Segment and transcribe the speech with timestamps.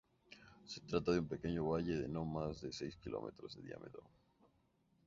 [0.65, 4.01] Se trata de un pequeño valle de no más de seis kilómetros de diámetro.